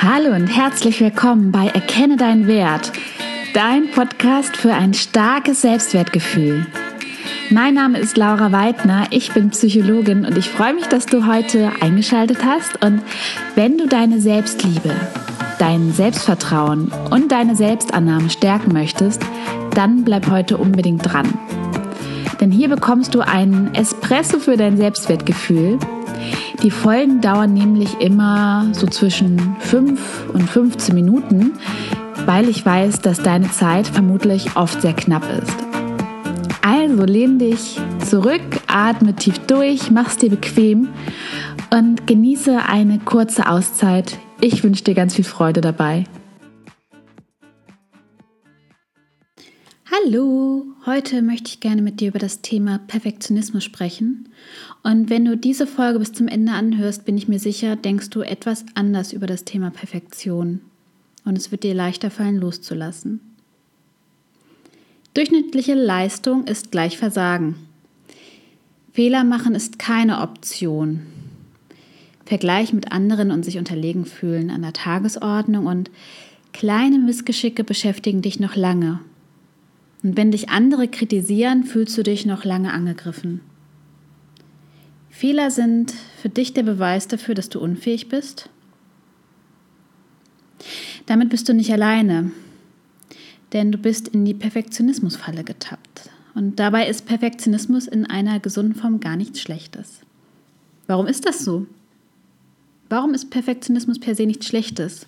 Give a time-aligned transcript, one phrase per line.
[0.00, 2.92] Hallo und herzlich willkommen bei Erkenne deinen Wert,
[3.52, 6.68] dein Podcast für ein starkes Selbstwertgefühl.
[7.50, 11.72] Mein Name ist Laura Weidner, ich bin Psychologin und ich freue mich, dass du heute
[11.80, 13.02] eingeschaltet hast und
[13.56, 14.94] wenn du deine Selbstliebe,
[15.58, 19.20] dein Selbstvertrauen und deine Selbstannahme stärken möchtest,
[19.74, 21.26] dann bleib heute unbedingt dran.
[22.40, 25.80] Denn hier bekommst du einen Espresso für dein Selbstwertgefühl.
[26.62, 31.52] Die Folgen dauern nämlich immer so zwischen 5 und 15 Minuten,
[32.26, 35.56] weil ich weiß, dass deine Zeit vermutlich oft sehr knapp ist.
[36.62, 40.88] Also lehn dich zurück, atme tief durch, mach's dir bequem
[41.70, 44.18] und genieße eine kurze Auszeit.
[44.40, 46.04] Ich wünsche dir ganz viel Freude dabei.
[50.04, 54.28] Hallo, heute möchte ich gerne mit dir über das Thema Perfektionismus sprechen.
[54.82, 58.20] Und wenn du diese Folge bis zum Ende anhörst, bin ich mir sicher, denkst du
[58.20, 60.60] etwas anders über das Thema Perfektion.
[61.24, 63.20] Und es wird dir leichter fallen, loszulassen.
[65.14, 67.56] Durchschnittliche Leistung ist gleich Versagen.
[68.92, 71.06] Fehler machen ist keine Option.
[72.24, 75.90] Vergleich mit anderen und sich unterlegen fühlen an der Tagesordnung und
[76.52, 79.00] kleine Missgeschicke beschäftigen dich noch lange
[80.02, 83.40] und wenn dich andere kritisieren, fühlst du dich noch lange angegriffen.
[85.10, 88.48] Fehler sind für dich der Beweis dafür, dass du unfähig bist.
[91.06, 92.30] Damit bist du nicht alleine,
[93.52, 96.10] denn du bist in die Perfektionismusfalle getappt.
[96.34, 100.02] Und dabei ist Perfektionismus in einer gesunden Form gar nichts Schlechtes.
[100.86, 101.66] Warum ist das so?
[102.88, 105.06] Warum ist Perfektionismus per se nichts Schlechtes?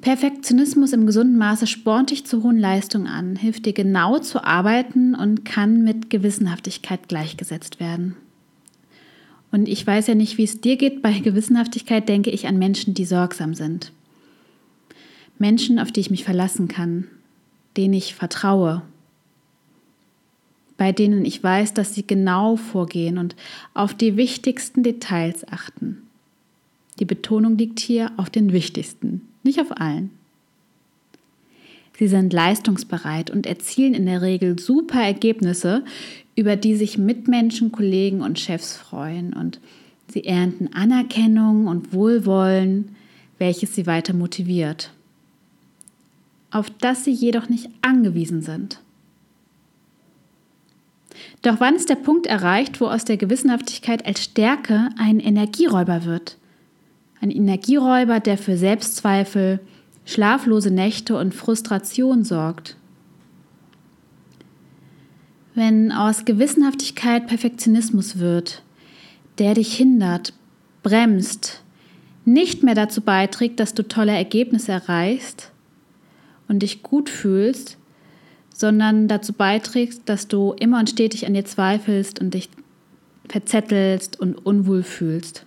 [0.00, 5.14] Perfektionismus im gesunden Maße spornt dich zu hohen Leistungen an, hilft dir genau zu arbeiten
[5.14, 8.16] und kann mit Gewissenhaftigkeit gleichgesetzt werden.
[9.50, 11.00] Und ich weiß ja nicht, wie es dir geht.
[11.02, 13.92] Bei Gewissenhaftigkeit denke ich an Menschen, die sorgsam sind.
[15.38, 17.04] Menschen, auf die ich mich verlassen kann,
[17.76, 18.82] denen ich vertraue,
[20.76, 23.34] bei denen ich weiß, dass sie genau vorgehen und
[23.72, 26.02] auf die wichtigsten Details achten.
[26.98, 30.10] Die Betonung liegt hier auf den wichtigsten nicht auf allen.
[31.98, 35.82] Sie sind leistungsbereit und erzielen in der Regel super Ergebnisse,
[36.34, 39.32] über die sich Mitmenschen, Kollegen und Chefs freuen.
[39.32, 39.60] Und
[40.08, 42.94] sie ernten Anerkennung und Wohlwollen,
[43.38, 44.92] welches sie weiter motiviert.
[46.50, 48.80] Auf das sie jedoch nicht angewiesen sind.
[51.40, 56.36] Doch wann ist der Punkt erreicht, wo aus der Gewissenhaftigkeit als Stärke ein Energieräuber wird?
[57.26, 59.58] Ein Energieräuber, der für Selbstzweifel,
[60.04, 62.76] schlaflose Nächte und Frustration sorgt.
[65.56, 68.62] Wenn aus Gewissenhaftigkeit Perfektionismus wird,
[69.38, 70.34] der dich hindert,
[70.84, 71.64] bremst,
[72.24, 75.50] nicht mehr dazu beiträgt, dass du tolle Ergebnisse erreichst
[76.46, 77.76] und dich gut fühlst,
[78.54, 82.50] sondern dazu beiträgst, dass du immer und stetig an dir zweifelst und dich
[83.28, 85.45] verzettelst und unwohl fühlst.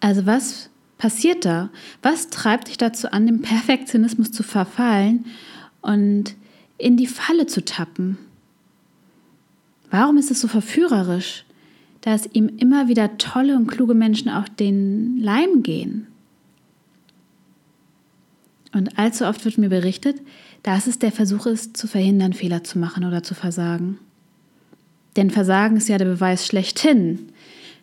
[0.00, 1.70] Also was passiert da?
[2.02, 5.26] Was treibt dich dazu an, dem Perfektionismus zu verfallen
[5.80, 6.34] und
[6.78, 8.18] in die Falle zu tappen?
[9.90, 11.44] Warum ist es so verführerisch,
[12.00, 16.06] dass ihm immer wieder tolle und kluge Menschen auf den Leim gehen?
[18.72, 20.20] Und allzu oft wird mir berichtet,
[20.62, 23.98] dass es der Versuch ist, zu verhindern, Fehler zu machen oder zu versagen.
[25.16, 27.32] Denn Versagen ist ja der Beweis schlechthin,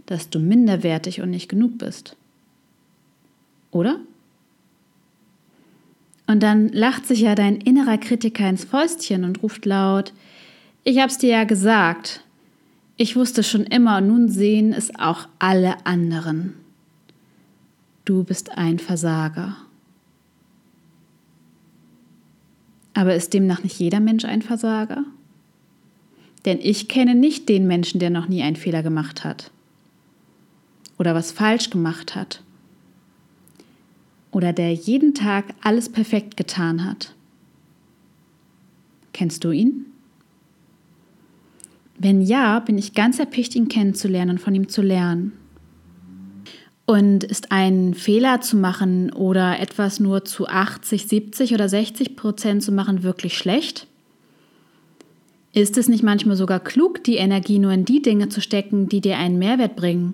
[0.08, 2.16] dass du minderwertig und nicht genug bist.
[3.70, 4.00] Oder?
[6.26, 10.14] Und dann lacht sich ja dein innerer Kritiker ins Fäustchen und ruft laut,
[10.84, 12.24] ich hab's dir ja gesagt.
[12.96, 16.54] Ich wusste schon immer und nun sehen es auch alle anderen.
[18.06, 19.58] Du bist ein Versager.
[22.94, 25.04] Aber ist demnach nicht jeder Mensch ein Versager?
[26.46, 29.52] Denn ich kenne nicht den Menschen, der noch nie einen Fehler gemacht hat
[30.98, 32.42] oder was falsch gemacht hat
[34.32, 37.14] oder der jeden Tag alles perfekt getan hat.
[39.14, 39.88] Kennst du ihn?
[41.98, 45.34] Wenn ja, bin ich ganz erpicht, ihn kennenzulernen und von ihm zu lernen.
[46.86, 52.62] Und ist ein Fehler zu machen oder etwas nur zu 80, 70 oder 60 Prozent
[52.62, 53.88] zu machen wirklich schlecht?
[55.52, 59.02] Ist es nicht manchmal sogar klug, die Energie nur in die Dinge zu stecken, die
[59.02, 60.14] dir einen Mehrwert bringen?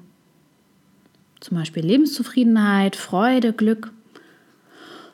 [1.44, 3.92] Zum Beispiel Lebenszufriedenheit, Freude, Glück.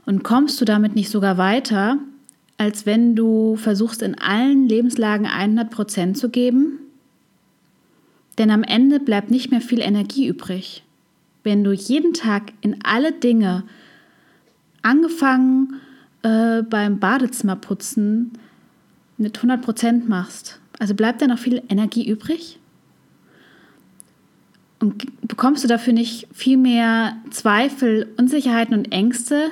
[0.06, 1.98] Und kommst du damit nicht sogar weiter,
[2.58, 6.80] als wenn du versuchst, in allen Lebenslagen 100 Prozent zu geben?
[8.38, 10.84] Denn am Ende bleibt nicht mehr viel Energie übrig.
[11.44, 13.64] wenn du jeden Tag in alle Dinge,
[14.82, 15.80] angefangen
[16.22, 18.34] äh, beim Badezimmerputzen,
[19.18, 20.60] mit 100 Prozent machst.
[20.80, 22.60] Also bleibt da noch viel Energie übrig?
[24.80, 29.50] Und bekommst du dafür nicht viel mehr Zweifel, Unsicherheiten und Ängste?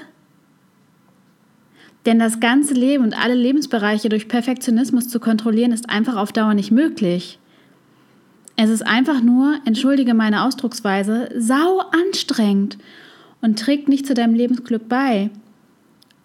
[2.06, 6.54] Denn das ganze Leben und alle Lebensbereiche durch Perfektionismus zu kontrollieren, ist einfach auf Dauer
[6.54, 7.40] nicht möglich.
[8.56, 12.78] Es ist einfach nur, entschuldige meine Ausdrucksweise, sau anstrengend
[13.42, 15.30] und trägt nicht zu deinem Lebensglück bei.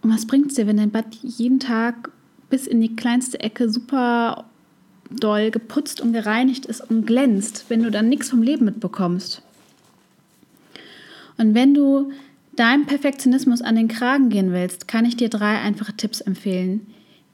[0.02, 2.10] Und was bringt es dir, wenn dein Bad jeden Tag
[2.48, 4.44] bis in die kleinste Ecke super
[5.20, 9.42] doll geputzt und gereinigt ist und glänzt, wenn du dann nichts vom Leben mitbekommst?
[11.38, 12.12] Und wenn du
[12.56, 16.86] deinem Perfektionismus an den Kragen gehen willst, kann ich dir drei einfache Tipps empfehlen,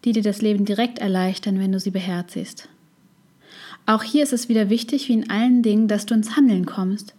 [0.05, 2.69] die dir das Leben direkt erleichtern, wenn du sie beherzigst.
[3.87, 7.15] Auch hier ist es wieder wichtig, wie in allen Dingen, dass du ins Handeln kommst.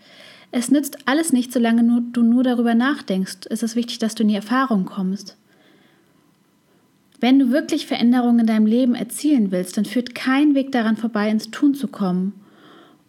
[0.51, 3.47] Es nützt alles nicht, solange du nur darüber nachdenkst.
[3.49, 5.35] Es ist wichtig, dass du in die Erfahrung kommst.
[7.19, 11.29] Wenn du wirklich Veränderungen in deinem Leben erzielen willst, dann führt kein Weg daran vorbei,
[11.29, 12.33] ins Tun zu kommen.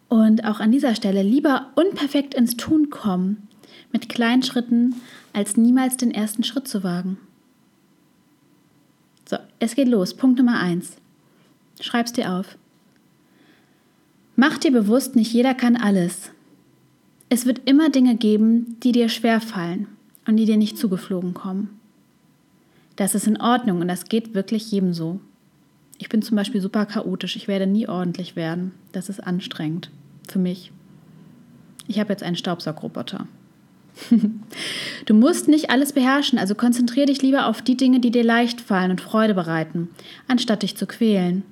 [0.09, 3.47] Und auch an dieser Stelle lieber unperfekt ins Tun kommen,
[3.93, 4.95] mit kleinen Schritten,
[5.31, 7.17] als niemals den ersten Schritt zu wagen.
[9.29, 10.13] So, es geht los.
[10.13, 10.97] Punkt Nummer eins.
[11.79, 12.57] Schreib's dir auf.
[14.35, 16.31] Mach dir bewusst, nicht jeder kann alles.
[17.29, 19.87] Es wird immer Dinge geben, die dir schwer fallen
[20.27, 21.80] und die dir nicht zugeflogen kommen.
[22.95, 25.19] Das ist in Ordnung und das geht wirklich jedem so.
[25.97, 27.35] Ich bin zum Beispiel super chaotisch.
[27.35, 28.73] Ich werde nie ordentlich werden.
[28.91, 29.91] Das ist anstrengend
[30.27, 30.71] für mich.
[31.87, 33.27] Ich habe jetzt einen Staubsaugroboter.
[35.05, 38.61] du musst nicht alles beherrschen, also konzentriere dich lieber auf die Dinge, die dir leicht
[38.61, 39.89] fallen und Freude bereiten,
[40.27, 41.43] anstatt dich zu quälen.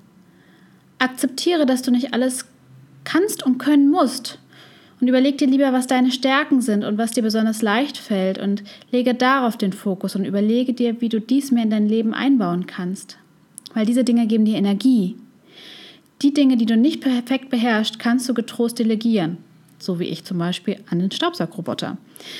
[0.99, 2.45] Akzeptiere, dass du nicht alles
[3.03, 4.39] kannst und können musst.
[5.01, 8.63] Und überleg dir lieber, was deine Stärken sind und was dir besonders leicht fällt und
[8.91, 12.65] lege darauf den Fokus und überlege dir, wie du dies mehr in dein Leben einbauen
[12.65, 13.17] kannst.
[13.73, 15.15] Weil diese Dinge geben dir Energie.
[16.21, 19.37] Die Dinge, die du nicht perfekt beherrschst, kannst du getrost delegieren.
[19.77, 21.97] So wie ich zum Beispiel an den Staubsaugroboter.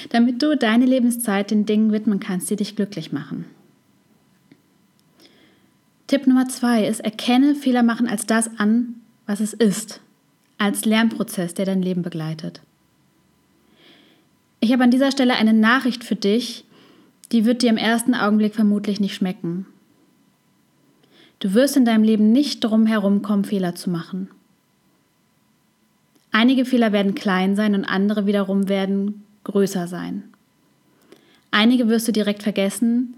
[0.10, 3.46] Damit du deine Lebenszeit den Dingen widmen kannst, die dich glücklich machen.
[6.08, 8.96] Tipp Nummer zwei ist, erkenne Fehler machen als das an,
[9.26, 10.02] was es ist
[10.60, 12.62] als Lernprozess, der dein Leben begleitet.
[14.60, 16.66] Ich habe an dieser Stelle eine Nachricht für dich,
[17.32, 19.66] die wird dir im ersten Augenblick vermutlich nicht schmecken.
[21.40, 24.30] Du wirst in deinem Leben nicht drum herum kommen, Fehler zu machen.
[26.32, 30.26] Einige Fehler werden klein sein und andere wiederum werden größer sein.
[31.52, 33.16] Einige wirst du direkt vergessen,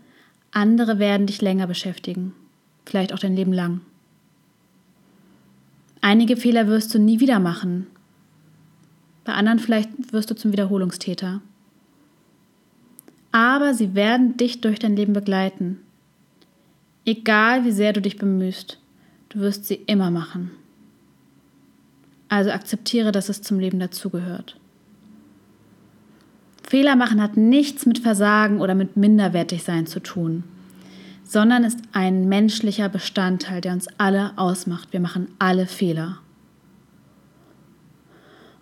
[0.51, 2.33] andere werden dich länger beschäftigen,
[2.85, 3.81] vielleicht auch dein Leben lang.
[6.01, 7.85] Einige Fehler wirst du nie wieder machen.
[9.23, 11.41] Bei anderen vielleicht wirst du zum Wiederholungstäter.
[13.31, 15.79] Aber sie werden dich durch dein Leben begleiten.
[17.05, 18.79] Egal wie sehr du dich bemühst,
[19.29, 20.51] du wirst sie immer machen.
[22.29, 24.57] Also akzeptiere, dass es zum Leben dazugehört.
[26.63, 30.43] Fehler machen hat nichts mit Versagen oder mit Minderwertigsein zu tun
[31.31, 34.89] sondern ist ein menschlicher Bestandteil, der uns alle ausmacht.
[34.91, 36.17] Wir machen alle Fehler.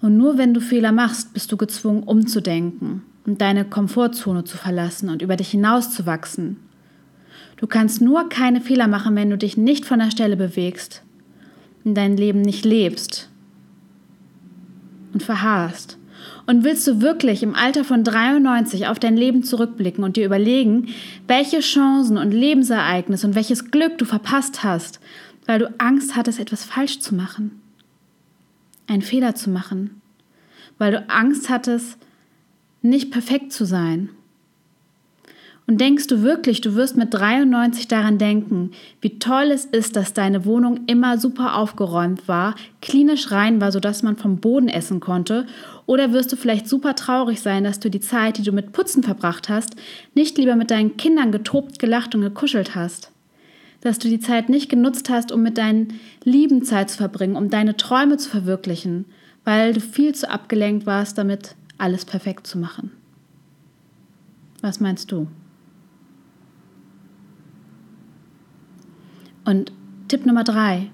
[0.01, 5.09] Und nur wenn du Fehler machst, bist du gezwungen, umzudenken und deine Komfortzone zu verlassen
[5.09, 6.57] und über dich hinauszuwachsen.
[7.57, 11.02] Du kannst nur keine Fehler machen, wenn du dich nicht von der Stelle bewegst,
[11.83, 13.31] in dein Leben nicht lebst
[15.11, 15.97] und verharrst.
[16.45, 20.88] Und willst du wirklich im Alter von 93 auf dein Leben zurückblicken und dir überlegen,
[21.28, 24.99] welche Chancen und Lebensereignisse und welches Glück du verpasst hast,
[25.45, 27.61] weil du Angst hattest, etwas falsch zu machen,
[28.88, 30.02] einen Fehler zu machen,
[30.78, 31.97] weil du Angst hattest,
[32.81, 34.09] nicht perfekt zu sein
[35.69, 38.71] und denkst du wirklich, du wirst mit 93 daran denken,
[39.02, 44.02] wie toll es ist, dass deine Wohnung immer super aufgeräumt war, klinisch rein war, sodass
[44.02, 45.45] man vom Boden essen konnte?
[45.85, 49.04] Oder wirst du vielleicht super traurig sein, dass du die Zeit, die du mit Putzen
[49.04, 49.76] verbracht hast,
[50.16, 53.11] nicht lieber mit deinen Kindern getobt, gelacht und gekuschelt hast?
[53.81, 57.52] Dass du die Zeit nicht genutzt hast, um mit deinen Lieben Zeit zu verbringen, um
[57.52, 59.06] deine Träume zu verwirklichen,
[59.44, 62.90] weil du viel zu abgelenkt warst, damit alles perfekt zu machen?
[64.61, 65.28] Was meinst du?
[69.49, 69.71] Und
[70.09, 70.91] Tipp Nummer drei,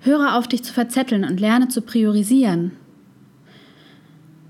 [0.00, 2.72] höre auf, dich zu verzetteln und lerne zu priorisieren.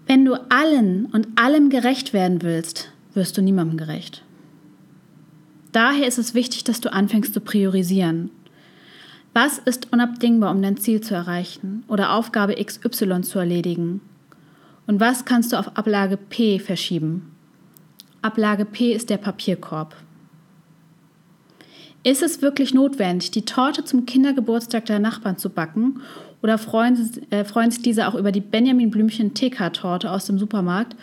[0.06, 4.22] Wenn du allen und allem gerecht werden willst, wirst du niemandem gerecht.
[5.72, 8.30] Daher ist es wichtig, dass du anfängst zu priorisieren.
[9.34, 14.00] Was ist unabdingbar, um dein Ziel zu erreichen oder Aufgabe XY zu erledigen?
[14.86, 17.32] Und was kannst du auf Ablage P verschieben?
[18.22, 19.96] Ablage P ist der Papierkorb.
[22.02, 26.00] Ist es wirklich notwendig, die Torte zum Kindergeburtstag der Nachbarn zu backen?
[26.42, 26.96] Oder freuen,
[27.30, 30.96] äh, freuen sich diese auch über die Benjamin Blümchen TK-Torte aus dem Supermarkt?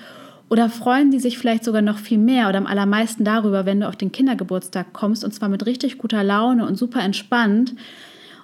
[0.49, 3.87] Oder freuen sie sich vielleicht sogar noch viel mehr oder am allermeisten darüber, wenn du
[3.87, 7.75] auf den Kindergeburtstag kommst und zwar mit richtig guter Laune und super entspannt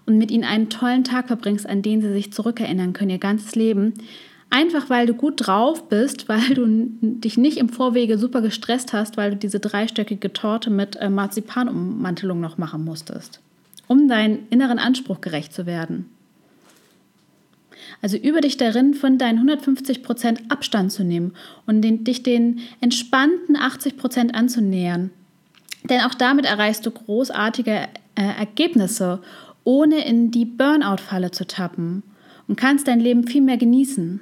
[0.06, 3.56] und mit ihnen einen tollen Tag verbringst, an den sie sich zurückerinnern können, ihr ganzes
[3.56, 3.94] Leben.
[4.56, 9.18] Einfach weil du gut drauf bist, weil du dich nicht im Vorwege super gestresst hast,
[9.18, 13.40] weil du diese dreistöckige Torte mit äh, Marzipanummantelung noch machen musstest,
[13.88, 16.08] um deinen inneren Anspruch gerecht zu werden.
[18.04, 21.34] Also übe dich darin, von deinen 150% Abstand zu nehmen
[21.66, 25.10] und den, dich den entspannten 80% anzunähern.
[25.90, 29.24] Denn auch damit erreichst du großartige äh, Ergebnisse,
[29.64, 32.04] ohne in die Burnout-Falle zu tappen
[32.48, 34.20] und kannst dein Leben viel mehr genießen.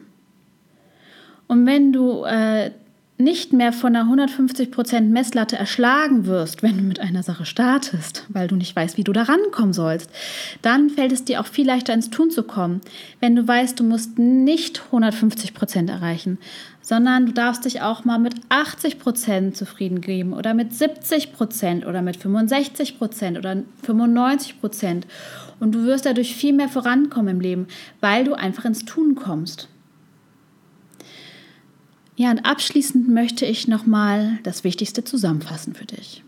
[1.51, 2.71] Und wenn du äh,
[3.17, 8.47] nicht mehr von einer 150% Messlatte erschlagen wirst, wenn du mit einer Sache startest, weil
[8.47, 10.09] du nicht weißt, wie du da rankommen sollst,
[10.61, 12.79] dann fällt es dir auch viel leichter ins Tun zu kommen.
[13.19, 16.37] Wenn du weißt, du musst nicht 150% erreichen,
[16.81, 22.15] sondern du darfst dich auch mal mit 80% zufrieden geben oder mit 70% oder mit
[22.15, 25.01] 65% oder 95%.
[25.59, 27.67] Und du wirst dadurch viel mehr vorankommen im Leben,
[27.99, 29.67] weil du einfach ins Tun kommst.
[32.15, 36.23] Ja, und abschließend möchte ich nochmal das Wichtigste zusammenfassen für dich.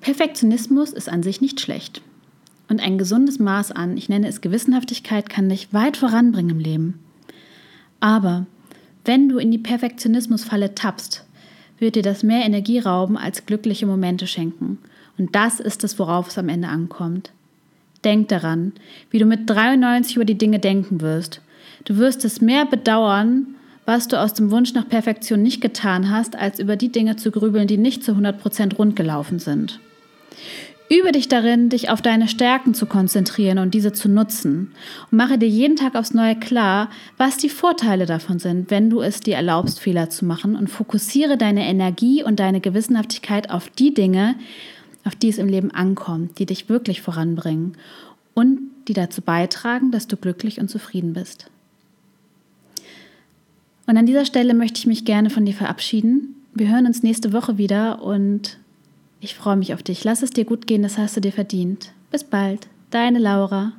[0.00, 2.02] Perfektionismus ist an sich nicht schlecht.
[2.68, 6.98] Und ein gesundes Maß an, ich nenne es Gewissenhaftigkeit, kann dich weit voranbringen im Leben.
[8.00, 8.46] Aber
[9.04, 11.24] wenn du in die Perfektionismusfalle tappst,
[11.78, 14.78] wird dir das mehr Energie rauben als glückliche Momente schenken.
[15.18, 17.32] Und das ist es, worauf es am Ende ankommt.
[18.04, 18.72] Denk daran,
[19.10, 21.40] wie du mit 93 über die Dinge denken wirst.
[21.84, 23.54] Du wirst es mehr bedauern,
[23.86, 27.30] was du aus dem Wunsch nach Perfektion nicht getan hast, als über die Dinge zu
[27.30, 29.80] grübeln, die nicht zu 100% rund gelaufen sind.
[30.92, 34.72] Übe dich darin, dich auf deine Stärken zu konzentrieren und diese zu nutzen.
[35.10, 39.00] Und mache dir jeden Tag aufs Neue klar, was die Vorteile davon sind, wenn du
[39.00, 40.54] es dir erlaubst, Fehler zu machen.
[40.54, 44.34] Und fokussiere deine Energie und deine Gewissenhaftigkeit auf die Dinge,
[45.04, 47.72] auf die es im Leben ankommt, die dich wirklich voranbringen
[48.34, 51.51] und die dazu beitragen, dass du glücklich und zufrieden bist.
[53.86, 56.36] Und an dieser Stelle möchte ich mich gerne von dir verabschieden.
[56.54, 58.58] Wir hören uns nächste Woche wieder und
[59.20, 60.04] ich freue mich auf dich.
[60.04, 61.92] Lass es dir gut gehen, das hast du dir verdient.
[62.10, 63.72] Bis bald, deine Laura.